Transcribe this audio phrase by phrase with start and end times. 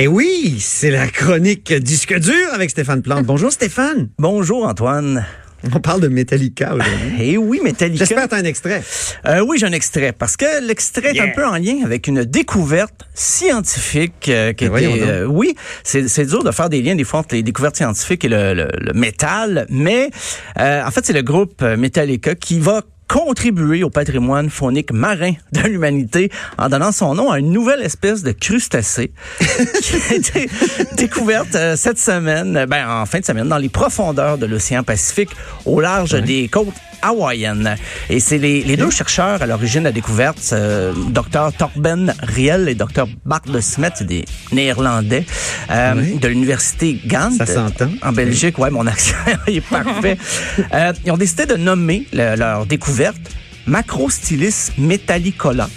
[0.00, 3.24] Eh oui, c'est la chronique Disque dur avec Stéphane Plante.
[3.26, 4.10] Bonjour Stéphane.
[4.18, 5.26] Bonjour Antoine.
[5.74, 7.14] On parle de Metallica aujourd'hui.
[7.20, 7.98] Eh oui, Metallica.
[8.04, 8.80] J'espère que tu as un extrait.
[9.26, 12.22] Euh, oui, j'ai un extrait parce que l'extrait est un peu en lien avec une
[12.24, 15.02] découverte scientifique euh, qui Ben était.
[15.02, 18.28] euh, oui, c'est dur de faire des liens des fois entre les découvertes scientifiques et
[18.28, 20.10] le, le- le métal, mais
[20.60, 25.60] euh, en fait, c'est le groupe Metallica qui va contribuer au patrimoine faunique marin de
[25.60, 29.12] l'humanité en donnant son nom à une nouvelle espèce de crustacé
[29.82, 30.50] qui a été
[30.96, 35.30] découverte euh, cette semaine, ben, en fin de semaine, dans les profondeurs de l'océan Pacifique,
[35.64, 36.68] au large des côtes
[37.02, 37.76] hawaïennes.
[38.10, 42.68] Et c'est les, les deux chercheurs à l'origine de la découverte, euh, Dr Torben Riel
[42.68, 45.24] et Dr Bart de Smet, des Néerlandais
[45.70, 46.18] euh, Oui.
[46.18, 47.30] de l'université Gand.
[47.36, 47.90] Ça s'entend.
[48.02, 49.14] En Belgique, ouais, mon accent
[49.46, 50.16] est parfait.
[50.74, 53.16] Euh, ils ont décidé de nommer le- leur découverte
[53.68, 55.68] Macrostylis metallicola.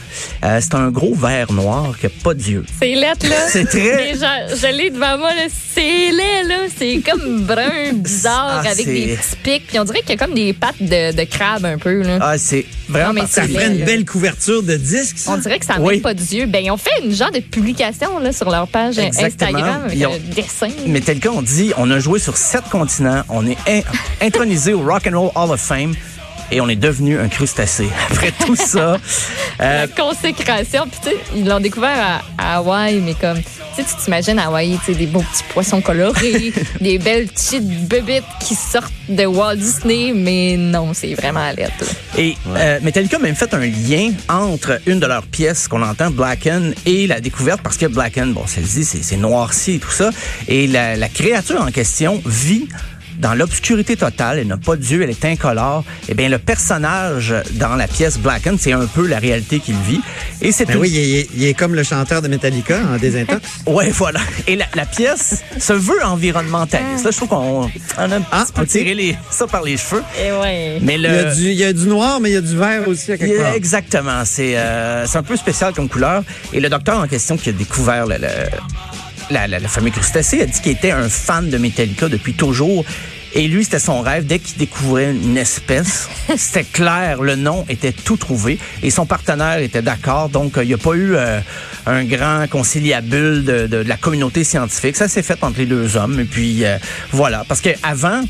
[0.44, 2.66] Euh, c'est un gros ver noir qui n'a pas d'yeux.
[2.80, 3.36] C'est lettre, là.
[3.50, 5.44] C'est très- Mais je l'ai devant moi, là.
[5.74, 6.56] C'est laid, là.
[6.78, 9.68] C'est comme brun, bizarre, Ah, avec c'est- des petits pics.
[9.68, 12.18] Puis on dirait qu'il y a comme des pattes de, de crabe un peu, là.
[12.22, 15.32] Ah, c'est vraiment Non, mais Ça ferait une belle couverture de disque, ça?
[15.32, 16.00] On dirait que ça n'a Oui.
[16.02, 16.46] pas d'yeux.
[16.46, 19.50] Ben, ils ont fait une genre de publication, là, sur leur page Exactement.
[19.50, 20.68] Instagram avec ont- un dessin.
[20.88, 23.82] Metallica, on dit, on a joué sur sept continents, on est in-
[24.26, 25.94] intronisé au Rock and Roll Hall of Fame
[26.52, 27.88] et on est devenu un crustacé.
[28.10, 28.98] Après tout ça,
[29.62, 30.84] euh, La consécration.
[30.90, 33.44] Puis, tu sais, ils l'ont découvert à, à Hawaï, mais comme, tu
[33.76, 37.88] sais, tu t'imagines à Hawaï, tu sais, des beaux petits poissons colorés, des belles petites
[37.88, 41.72] bebites qui sortent de Walt Disney, mais non, c'est vraiment à l'aide.
[42.18, 46.12] Et euh, Metallica a même fait un lien entre une de leurs pièces qu'on entend,
[46.12, 50.10] Blacken, et la découverte, parce que Blacken, bon, dit, c'est c'est noirci et tout ça.
[50.48, 52.68] Et la, la créature en question vit
[53.22, 55.84] dans l'obscurité totale, elle n'a pas d'yeux, elle est incolore.
[56.10, 60.02] Eh bien, le personnage dans la pièce Blacken, c'est un peu la réalité qu'il vit.
[60.42, 62.98] Et c'est Ben une- oui, il est, il est comme le chanteur de Metallica en
[62.98, 63.42] désintox.
[63.68, 64.20] Ouais, voilà.
[64.48, 67.06] Et la, la pièce se veut environnementaliste.
[67.06, 68.68] Là, je trouve qu'on on a un Ah, petit peu ok.
[68.68, 70.04] tiré les, ça par les cheveux.
[70.20, 70.78] Et ouais.
[70.82, 71.10] Mais Il le...
[71.10, 73.12] y, a du, il y a du noir, mais il y a du vert aussi
[73.12, 73.54] à quelque part.
[73.54, 74.24] Exactement.
[74.26, 76.24] C'est euh, c'est un peu spécial comme couleur.
[76.54, 78.28] Et le docteur en question qui a découvert le, le-
[79.30, 82.84] la, la, la fameux crustacé a dit qu'il était un fan de Metallica depuis toujours.
[83.34, 84.26] Et lui, c'était son rêve.
[84.26, 88.60] Dès qu'il découvrait une espèce, c'était clair, le nom était tout trouvé.
[88.84, 90.30] Et son partenaire était d'accord.
[90.30, 91.40] Donc, euh, il n'y a pas eu euh,
[91.86, 94.96] un grand conciliabule de, de- de la communauté scientifique.
[94.98, 96.20] Ça s'est fait entre les deux hommes.
[96.20, 96.78] Et puis, euh,
[97.12, 97.46] voilà.
[97.48, 98.22] Parce qu'avant,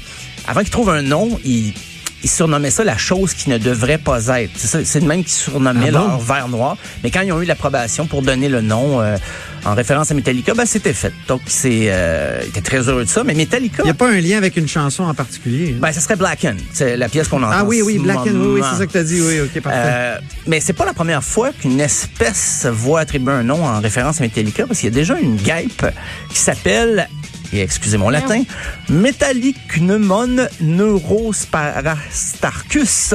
[0.47, 1.73] avant qu'il trouve un nom, il
[2.23, 4.51] ils surnommaient ça la chose qui ne devrait pas être.
[4.57, 6.07] C'est le même qui surnommait Ah bon?
[6.07, 6.77] leur verre noir.
[7.03, 9.17] Mais quand ils ont eu l'approbation pour donner le nom euh,
[9.65, 11.13] en référence à Metallica, ben c'était fait.
[11.27, 13.23] Donc c'est, euh, ils étaient très heureux de ça.
[13.23, 15.73] Mais Metallica, Il n'y a pas un lien avec une chanson en particulier.
[15.75, 15.79] hein?
[15.81, 16.57] ben ça serait Blacken.
[16.73, 17.51] C'est la pièce qu'on entend.
[17.59, 19.21] ah oui, oui, ce Black and oui, oui, c'est ça que tu as dit.
[19.21, 19.79] Oui, OK, parfait.
[19.81, 20.17] Euh,
[20.47, 24.23] mais c'est pas la première fois qu'une espèce voit attribuer un nom en référence à
[24.23, 25.85] Metallica, parce qu'il y a déjà une guêpe
[26.29, 27.07] qui s'appelle,
[27.53, 28.43] et excusez mon latin,
[28.89, 33.13] Metallicnumon neurosparastarcus.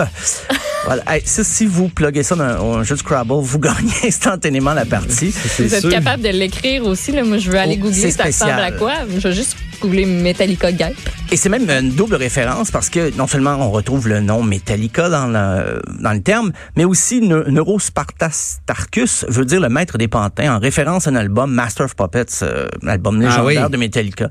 [0.84, 1.02] voilà.
[1.06, 4.84] Hey, ça, si vous pluguez ça dans un jeu de Scrabble, vous gagnez instantanément la
[4.84, 5.34] partie.
[5.58, 5.91] Vous êtes sûr.
[5.91, 7.12] capable de l'écrire aussi.
[7.12, 7.24] Là.
[7.24, 8.92] Moi, je veux aller Oh, googler ça ressemble à quoi.
[9.16, 10.97] Je vais juste googler Metallica Guêpe.
[11.32, 15.09] Et c'est même une double référence parce que non seulement on retrouve le nom Metallica
[15.09, 20.54] dans le, dans le terme, mais aussi ne- Neurospartastarcus veut dire le maître des pantins
[20.54, 23.70] en référence à un album Master of Puppets, euh, l'album légendaire oui.
[23.70, 24.28] de Metallica.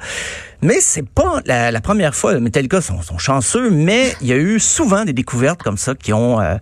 [0.61, 2.39] Mais c'est pas la, la première fois.
[2.39, 6.13] Metallica sont, sont chanceux, mais il y a eu souvent des découvertes comme ça qui
[6.13, 6.55] ont euh,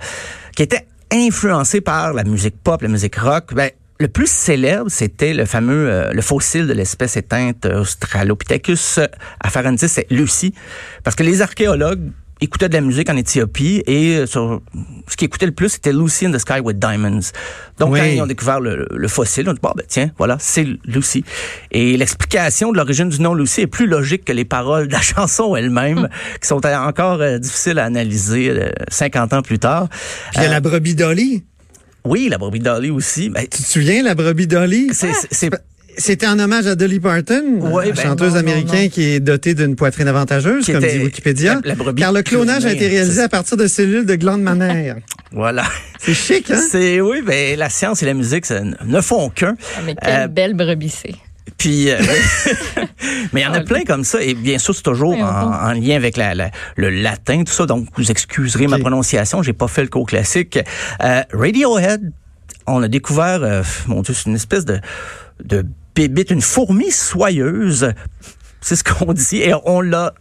[0.55, 3.53] qui étaient influencées par la musique pop, la musique rock.
[3.53, 8.99] Ben, le plus célèbre, c'était le fameux euh, le fossile de l'espèce éteinte euh, Australopithecus
[9.39, 10.53] afarensis, c'est Lucie,
[11.03, 12.11] parce que les archéologues
[12.41, 14.61] écoutaient de la musique en Éthiopie et euh, sur,
[15.07, 17.31] ce qui écoutait le plus, c'était Lucy in the Sky with Diamonds.
[17.79, 17.99] Donc, Oui.
[17.99, 21.23] quand ils ont découvert le, le fossile, on dit, bon, ben, tiens, voilà, c'est Lucy.
[21.71, 25.01] Et l'explication de l'origine du nom Lucy est plus logique que les paroles de la
[25.13, 26.09] chanson elle-même,
[26.41, 29.87] qui sont encore euh, difficiles à analyser euh, 50 ans plus tard.
[29.89, 29.99] Puis
[30.37, 31.43] il y a Euh, la brebis Dolly.
[32.05, 33.29] Oui, la brebis Dolly aussi.
[33.29, 34.89] Ben, Tu te souviens, la brebis Dolly?
[34.93, 35.49] c'est, c'est- c'est-
[35.95, 38.89] C'était en hommage à Dolly Parton, Ouais, la ben chanteuse américaine non.
[38.89, 41.61] qui est dotée d'une poitrine avantageuse, Qui comme dit Wikipédia.
[41.63, 44.41] la- la brebis car le clonage a été réalisé à partir de cellules de glandes
[44.41, 44.95] mammaires.
[45.31, 45.63] voilà.
[45.99, 46.59] C'est chic, hein?
[46.67, 49.55] C'est oui, ben la science et la musique ça ne font qu'un.
[49.77, 51.13] Ah, mais quelle Euh, belle brebis c'est.
[51.57, 51.97] Puis, euh,
[53.33, 54.21] mais il y en a plein comme ça.
[54.21, 57.65] Et bien sûr, c'est toujours en, lien avec la, la- le latin, tout ça.
[57.65, 59.43] Donc, vous excuserez ma prononciation.
[59.43, 60.59] J'ai pas fait le cours classique.
[61.03, 62.11] Euh, Radiohead,
[62.65, 64.79] on a découvert, euh, mon Dieu, c'est une espèce de,
[65.43, 67.91] de bébite, une fourmi soyeuse.
[68.61, 69.41] C'est ce qu'on dit.
[69.41, 70.13] Et on l'a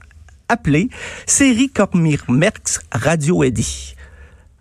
[0.48, 0.88] appelé
[1.26, 3.94] Sericormyrmex radioedi.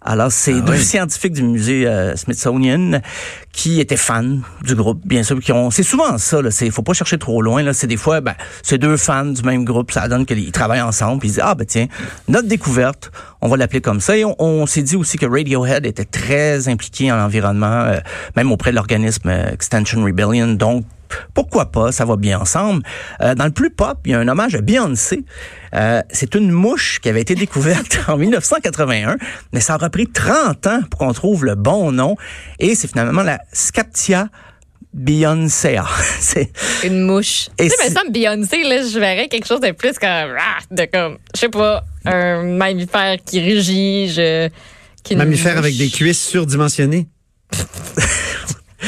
[0.04, 0.84] Alors, c'est Ah deux oui.
[0.84, 3.02] scientifiques du musée euh, Smithsonian
[3.52, 5.40] qui étaient fans du groupe, bien sûr.
[5.40, 6.42] Qui ont, c'est souvent ça.
[6.42, 7.62] Là, c'est, faut pas chercher trop loin.
[7.62, 8.34] Là, c'est des fois, ben,
[8.64, 9.92] c'est deux fans du même groupe.
[9.92, 11.20] Ça donne qu'ils travaillent ensemble.
[11.20, 11.88] Puis ils disent, ah ben tiens,
[12.28, 13.12] notre découverte,
[13.42, 14.18] on va l'appeler comme ça.
[14.18, 18.00] Et on, on s'est dit aussi que Radiohead était très impliqué en environnement, euh,
[18.36, 20.48] même auprès de l'organisme euh, Extension Rebellion.
[20.54, 20.84] Donc
[21.34, 22.84] pourquoi pas, ça va bien ensemble.
[23.22, 25.24] Euh, dans le plus pop, il y a un hommage à Beyoncé.
[25.74, 29.18] Euh, c'est une mouche qui avait été découverte en 1981,
[29.54, 32.16] mais ça aura pris 30 ans pour qu'on trouve le bon nom.
[32.60, 34.28] Et c'est finalement la Scaptia
[34.94, 35.86] Beyoncéa.
[36.20, 36.52] c'est
[36.84, 37.48] Une mouche.
[37.58, 40.60] Et tu sais, me semble Beyoncé, là, je verrais quelque chose de plus comme, ah,
[40.70, 44.50] de comme, je sais pas, un mammifère qui rugit, je,
[45.16, 47.08] Mammifère avec des cuisses surdimensionnées.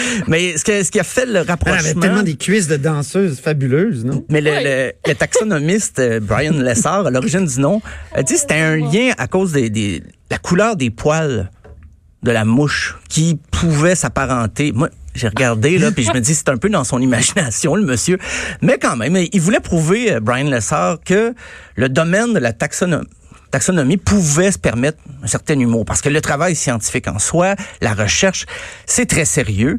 [0.28, 2.02] mais ce, que- ce qui a fait le Elle avait rapprochement.
[2.02, 4.24] tellement des cuisses de danseuse fabuleuses, non?
[4.30, 7.82] Mais le, le- le taxonomiste euh, Brian Lessard, à l'origine du nom,
[8.14, 11.50] a dit que c'était un lien à cause des, des- la couleur des poils
[12.24, 14.72] de la mouche qui pouvait s'apparenter.
[14.72, 17.84] Moi, j'ai regardé là, puis je me dis c'est un peu dans son imagination le
[17.84, 18.18] monsieur,
[18.62, 21.34] mais quand même, il voulait prouver euh, Brian Lessard que
[21.76, 23.08] le domaine de la taxonomie
[23.54, 27.94] taxonomie pouvait se permettre un certain humour parce que le travail scientifique en soi, la
[27.94, 28.46] recherche,
[28.88, 29.78] c'est très sérieux.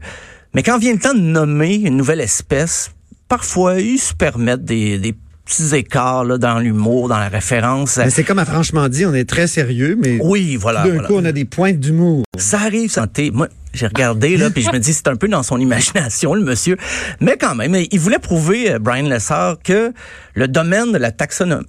[0.55, 2.93] Mais quand vient le temps de nommer une nouvelle espèce,
[3.29, 7.97] parfois ils se permettent des, des petits écarts là, dans l'humour, dans la référence.
[7.97, 10.85] Mais c'est comme à franchement dit, on est très sérieux, mais Oui, voilà.
[10.85, 11.09] d'un voilà.
[11.09, 12.23] coup, on a des pointes d'humour.
[12.39, 13.33] Ça arrive, santé.
[13.33, 16.43] Moi, j'ai regardé là, puis je me dis c'est un peu dans son imagination le
[16.45, 16.77] monsieur,
[17.19, 19.93] mais quand même, il voulait prouver euh, Brian Lessard que
[20.35, 21.67] le domaine de la taxonomie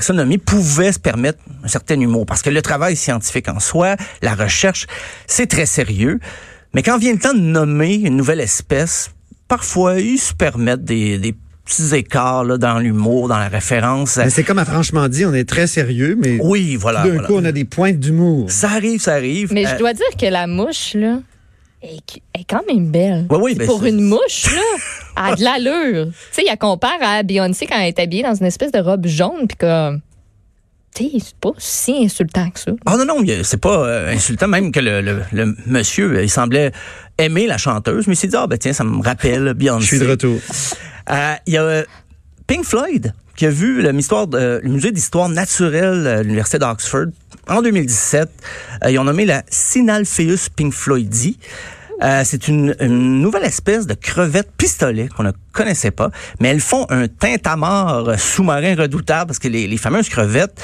[0.00, 4.34] taxonomie pouvait se permettre un certain humour parce que le travail scientifique en soi, la
[4.34, 4.86] recherche,
[5.26, 6.20] c'est très sérieux.
[6.74, 9.10] Mais quand vient le temps de nommer une nouvelle espèce,
[9.48, 11.34] parfois ils se permettent des, des
[11.64, 14.18] petits écarts là, dans l'humour, dans la référence.
[14.18, 17.02] Mais c'est comme à franchement dit, on est très sérieux, mais Oui, voilà.
[17.04, 17.26] d'un voilà.
[17.26, 18.50] coup, on a des pointes d'humour.
[18.50, 19.52] Ça arrive, ça arrive.
[19.54, 21.20] Mais Euh, je dois dire que la mouche, là,
[21.82, 23.26] est, est quand même belle.
[23.30, 24.60] Oui, oui, ben, Pour une mouche, là,
[25.28, 26.06] elle a de l'allure.
[26.12, 28.78] Tu sais, il la compare à Beyoncé quand elle est habillée dans une espèce de
[28.78, 30.00] robe jaune, puis comme,
[30.94, 32.72] tu sais, c'est pas si insultant que ça.
[32.86, 36.72] Ah non, non, c'est pas euh, insultant, même que le, le, le monsieur, il semblait
[37.18, 39.82] aimer la chanteuse, mais il s'est dit, ah ben tiens, ça me rappelle Beyoncé.
[39.82, 40.38] Je suis de retour.
[41.10, 41.84] Euh, Il y a euh,
[42.46, 47.06] Pink Floyd qui a vu le, histoire de- le musée d'histoire naturelle à l'Université d'Oxford
[47.48, 48.28] en 2017.
[48.84, 51.38] Euh, ils ont nommé la Sinalpheus Pink Floydi.
[52.02, 56.10] Euh, c'est une, une nouvelle espèce de crevette pistolet qu'on ne connaissait pas,
[56.40, 60.60] mais elles font un tintamarre sous-marin redoutable parce que les, les fameuses crevettes,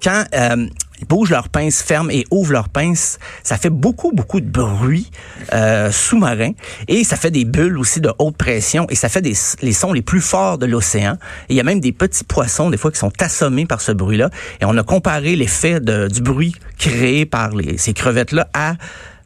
[0.00, 0.68] quand euh,
[1.00, 5.10] ils bougent leurs pinces fermes et ouvrent leurs pinces, ça fait beaucoup, beaucoup de bruit
[5.52, 6.52] euh, sous-marin
[6.88, 9.92] et ça fait des bulles aussi de haute pression et ça fait des, les sons
[9.92, 11.16] les plus forts de l'océan.
[11.48, 14.30] Il y a même des petits poissons, des fois, qui sont assommés par ce bruit-là.
[14.60, 18.74] Et on a comparé l'effet du bruit créé par les, ces crevettes-là à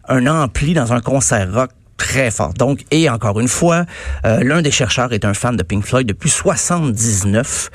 [0.08, 2.52] un ampli dans un concert rock très fort.
[2.54, 3.84] Donc, et encore une fois,
[4.24, 7.70] euh, l'un des chercheurs est un fan de Pink Floyd depuis 79.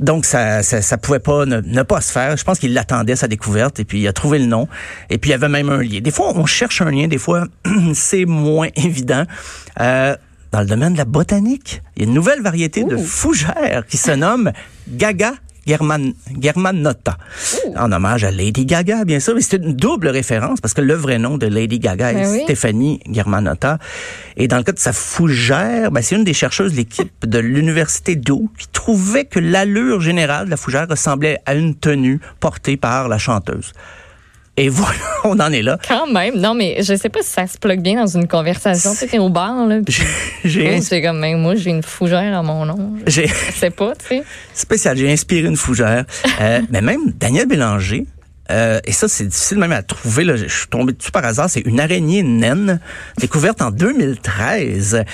[0.00, 2.36] Donc, ça, ça, ça pouvait pas ne, ne pas se faire.
[2.36, 4.66] Je pense qu'il l'attendait, sa découverte, et puis il a trouvé le nom.
[5.10, 6.00] Et puis, il y avait même un lien.
[6.00, 7.46] Des fois, on cherche un lien, des fois,
[7.94, 9.24] c'est moins évident.
[9.78, 10.16] Euh,
[10.52, 13.96] dans le domaine de la botanique, il y a une nouvelle variété de fougères qui
[13.96, 14.50] se nomme
[14.88, 15.34] Gaga
[15.66, 17.16] German, Germanota.
[17.76, 19.34] En hommage à Lady Gaga, bien sûr.
[19.34, 22.32] Mais c'est une double référence parce que le vrai nom de Lady Gaga est Ben
[22.32, 22.40] oui.
[22.44, 23.78] Stéphanie Germanotta.
[24.36, 27.38] Et dans le cas de sa fougère, ben, c'est une des chercheuses de l'équipe de
[27.38, 32.76] l'Université d'Où qui trouvait que l'allure générale de la fougère ressemblait à une tenue portée
[32.76, 33.72] par la chanteuse.
[34.60, 35.78] Et voilà, on en est là.
[35.88, 36.36] Quand même.
[36.36, 38.90] Non, mais je sais pas si ça se plug bien dans une conversation.
[38.94, 39.78] Tu sais, au bar, là.
[40.44, 42.92] J'ai oh, c'est comme, même moi, j'ai une fougère à mon nom.
[43.06, 44.22] j'ai sais pas, tu sais.
[44.52, 46.04] spécial, j'ai inspiré une fougère.
[46.42, 48.06] Euh, mais même Daniel Bélanger,
[48.50, 51.48] euh, et ça c'est difficile même à trouver, là, je suis tombé dessus par hasard,
[51.48, 52.80] c'est une araignée naine
[53.16, 55.04] découverte en 2013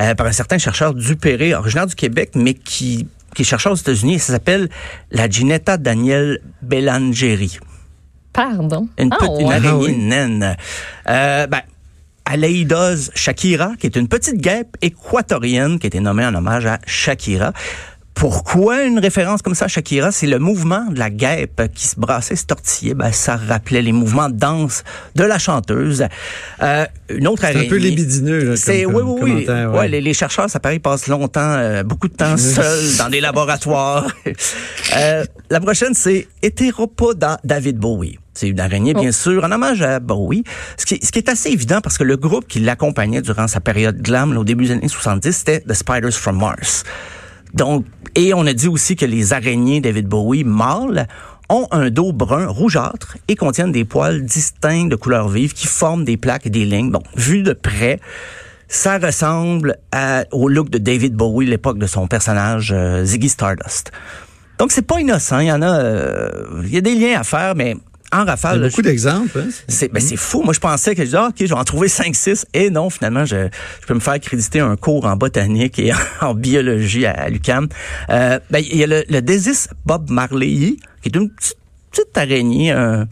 [0.00, 3.76] euh, par un certain chercheur Dupéré, originaire du Québec, mais qui, qui est chercheur aux
[3.76, 4.70] États-Unis, et ça s'appelle
[5.10, 7.58] la Ginetta Daniel Bélangeri.
[8.34, 8.88] Pardon?
[8.98, 9.54] Une, Ah, petite- une ouais.
[9.54, 9.96] araignée Ah oui.
[9.96, 10.56] naine.
[11.08, 11.60] Euh, ben,
[12.26, 16.78] Aleidose Shakira, qui est une petite guêpe équatorienne qui a été nommée en hommage à
[16.86, 17.52] Shakira.
[18.14, 20.12] Pourquoi une référence comme ça à Shakira?
[20.12, 22.94] C'est le mouvement de la guêpe qui se brassait, se tortillait.
[22.94, 24.84] Ben, ça rappelait les mouvements de danse
[25.16, 26.06] de la chanteuse.
[26.62, 29.52] Euh, une autre C'est un peu libidineux, là, C'est comme- oui, comme oui, oui.
[29.52, 29.88] Ouais, ouais.
[29.88, 34.06] les, les chercheurs, ça paraît, passent longtemps, euh, beaucoup de temps seuls dans des laboratoires.
[34.96, 38.18] Euh, la prochaine, c'est Heteropoda David Bowie.
[38.34, 40.42] C'est une araignée, bien sûr, en hommage à Bowie.
[40.76, 43.60] Ce qui, ce qui est assez évident parce que le groupe qui l'accompagnait durant sa
[43.60, 46.82] période glam, là, au début des années 70, c'était The Spiders from Mars.
[47.52, 47.86] Donc,
[48.16, 51.06] et on a dit aussi que les araignées David Bowie mâles
[51.48, 56.04] ont un dos brun rougeâtre et contiennent des poils distincts de couleur vive qui forment
[56.04, 56.90] des plaques et des lignes.
[56.90, 58.00] Bon, vu de près,
[58.66, 63.92] ça ressemble à- au look de David Bowie, l'époque de son personnage euh, Ziggy Stardust.
[64.58, 66.30] Donc c'est pas innocent, il y en a, euh,
[66.64, 67.76] il y a des liens à faire, mais
[68.14, 69.38] en Il y rafale, a là, beaucoup d'exemples.
[69.38, 69.48] hein.
[69.68, 70.42] c'est ben c'est fou.
[70.42, 72.70] Moi je pensais que je disais, ah, OK, je vais en trouver 5 6 et
[72.70, 73.48] non, finalement je,
[73.80, 77.68] je peux me faire créditer un cours en botanique et en biologie à, à l'UQAM.
[78.10, 81.56] Euh, ben il y a le, le Desis Bob Marley qui est une petite,
[81.90, 83.06] petite araignée un-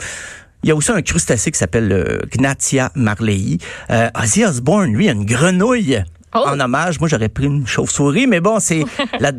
[0.64, 3.58] il y a aussi un crustacé qui s'appelle le Gnatia marleyi.
[3.90, 6.04] Euh, Ozzy Osbourne, lui, a une grenouille
[6.34, 6.44] Oh.
[6.46, 6.98] en hommage.
[6.98, 8.84] Moi, j'aurais pris une chauve-souris, mais bon, c'est
[9.20, 9.32] la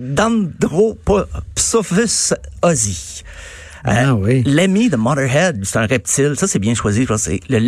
[1.08, 3.24] Dendropsophis ozzy.
[3.88, 4.44] Euh, Ah oui.
[4.46, 6.34] L'ami de Motherhead, c'est un reptile.
[6.38, 7.04] Ça, c'est bien choisi.
[7.04, 7.60] Je pense C'est le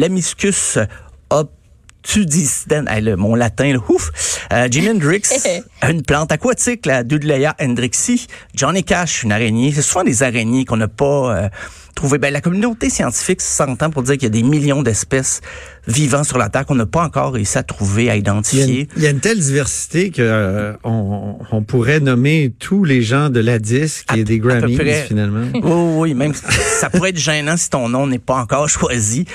[1.30, 2.88] obtudiciden.
[2.88, 4.40] Hey, le, mon latin, là, ouf.
[4.54, 5.24] Euh, Jimi Hendrix,
[5.90, 8.28] une plante aquatique, la Dudleya hendrixi.
[8.54, 9.72] Johnny Cash, une araignée.
[9.74, 11.50] C'est souvent des araignées qu'on n'a pas euh,
[11.96, 12.18] trouvées.
[12.18, 15.42] Ben, la communauté scientifique s'entend pour dire qu'il y a des millions d'espèces
[15.88, 18.34] vivant sur la Terre qu'on n'a pas encore réussi à trouver, à Il y, a
[18.34, 18.88] une, identifier.
[18.98, 23.30] il y a une telle diversité que euh, on, on pourrait nommer tous les gens
[23.30, 25.46] de la disque et des à Grammys finalement.
[25.66, 29.26] Oui, oui, même ça pourrait être gênant si ton nom n'est pas encore choisi.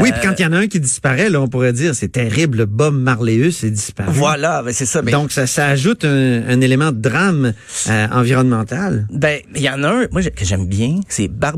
[0.00, 1.94] Oui, Euh, puis quand il y en a un qui disparaît, là, on pourrait dire
[1.94, 4.10] c'est terrible, Bob Marleus est disparu.
[4.12, 5.02] Voilà, ben c'est ça.
[5.02, 7.52] Ben, Donc ça, ça ajoute un, un élément de drame
[7.88, 9.06] euh, environnemental.
[9.12, 11.54] Ben, il y en a un, moi, que j'aime bien, c'est Bar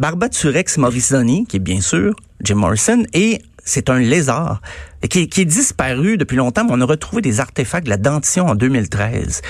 [0.00, 4.62] Barbaturex morrisoni, qui est bien sûr Jim Morrison, et c'est un lézard
[5.10, 8.46] qui, qui est disparu depuis longtemps, mais on a retrouvé des artefacts de la dentition
[8.46, 9.42] en 2013.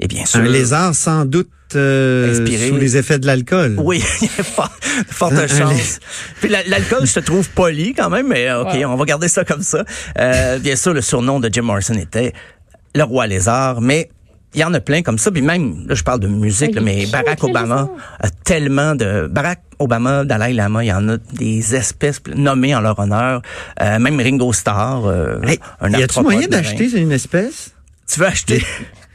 [0.00, 0.40] Et bien sûr...
[0.40, 2.68] Un lézard sans doute euh, Inspiré.
[2.70, 3.76] sous les effets de l'alcool.
[3.78, 4.72] Oui, il y a fort-
[5.10, 6.00] forte Un- un chance.
[6.40, 8.84] Puis la- l'alcool, je te trouve poli quand même, mais OK, Ouais.
[8.86, 9.84] on va garder ça comme ça.
[10.18, 12.32] Euh, bien sûr, le surnom de Jim Morrison était
[12.94, 14.08] le roi lézard, mais
[14.54, 15.30] il y en a plein comme ça.
[15.30, 17.88] Puis même, là, je parle de musique, là, Il est mais Barack Obama
[18.20, 19.26] a tellement de...
[19.30, 23.42] Barack Obama, Dalai Lama, il y en a des espèces nommées en leur honneur.
[23.80, 27.72] Euh, même Ringo Starr, euh, Hey, un y a-tu arthropode moyen d'acheter une espèce?
[28.10, 28.64] Tu veux acheter?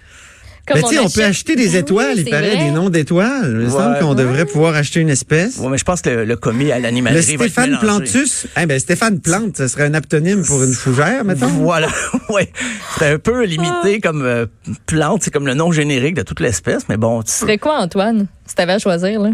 [0.65, 2.65] Comme Ben, tu sais, on peut acheter des Ah étoiles, oui, il paraît, vrai.
[2.65, 3.50] des noms d'étoiles.
[3.50, 4.00] Il me semble Ouais.
[4.00, 5.58] qu'on devrait pouvoir acheter une espèce.
[5.58, 7.79] Ouais, mais je pense que le, le commis à Le l'animalerie va être Stéphane.
[7.79, 11.48] Plantus, eh ben Stéphane Plante, ce serait un aptonyme pour une fougère, mettons.
[11.48, 11.89] Voilà,
[12.29, 12.50] ouais.
[12.98, 14.46] C'est un peu limité comme euh,
[14.86, 18.27] plante, c'est comme le nom générique de toute l'espèce, mais bon, tu ferais quoi, Antoine,
[18.46, 19.32] si t'avais à choisir, là?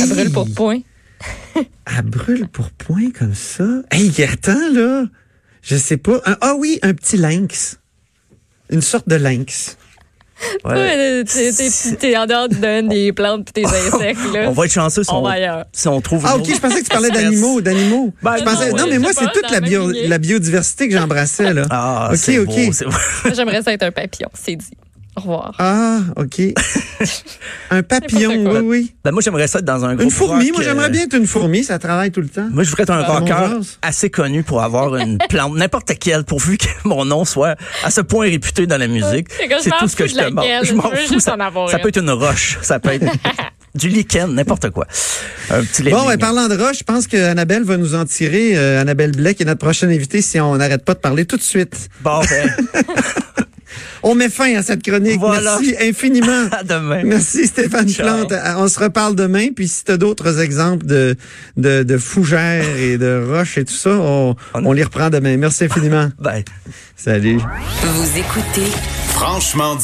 [0.00, 0.80] À brûle pour point.
[1.86, 3.64] À brûle pour point comme ça?
[3.90, 5.04] Hey, attends, là.
[5.62, 6.20] Je sais pas.
[6.26, 7.78] Un- ah oui, un petit lynx.
[8.70, 9.76] Une sorte de lynx.
[10.64, 10.72] Ouais.
[10.74, 14.48] Ouais, t'es- en dehors d'un des plantes pis tes insectes, là.
[14.48, 15.64] On va être chanceux si On on, va ailleurs.
[15.72, 18.12] si on trouve Ah, ok, je pensais que tu parlais d'animaux, d'animaux.
[18.22, 21.62] Ben, pensais, non, mais moi, c'est toute la, bio- la biodiversité que j'embrassais, là.
[21.70, 22.50] Ah, ok, c'est ok.
[23.34, 24.70] J'aimerais ça être un papillon, c'est dit.
[25.16, 25.54] Au revoir.
[25.58, 26.40] Ah, OK.
[27.70, 28.94] un papillon, oui, oui.
[29.02, 31.02] Ben, moi, j'aimerais ça être dans un groupe Une fourmi, rock, moi, euh, j'aimerais bien
[31.04, 32.48] être une fourmi, ça travaille tout le temps.
[32.50, 36.58] Moi, je voudrais être un rocker assez connu pour avoir une plante, n'importe quelle, pourvu
[36.58, 39.28] que mon nom soit à ce point réputé dans la musique.
[39.60, 40.44] C'est tout ce que je te demande.
[40.62, 40.96] Je m'en fous.
[41.14, 43.06] juste Ça, en avoir ça peut être une roche, ça peut être
[43.74, 44.86] du lichen, n'importe quoi.
[45.50, 48.56] Un petit Bon, parlant de roche, je pense que Annabelle va nous en tirer.
[48.56, 51.36] euh, Annabelle Blais, qui est notre prochaine invitée, si on n'arrête pas de parler tout
[51.36, 51.88] de suite.
[52.00, 52.50] Bon, ben,
[54.08, 55.18] On met fin à cette chronique.
[55.18, 55.58] Voilà.
[55.60, 56.46] Merci infiniment.
[56.52, 57.02] à demain.
[57.04, 58.06] Merci Stéphane Ciao.
[58.06, 58.30] Plante.
[58.30, 59.48] Euh, On se reparle demain.
[59.54, 61.16] Puis si tu as d'autres exemples de,
[61.56, 65.36] de, de fougères et de roches et tout ça, on, on les reprend demain.
[65.36, 66.08] Merci infiniment.
[66.20, 66.44] Bye.
[66.94, 67.40] Salut.
[67.82, 68.70] Vous écoutez
[69.08, 69.82] Franchement dit.